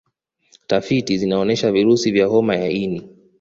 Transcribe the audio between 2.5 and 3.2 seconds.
ya ini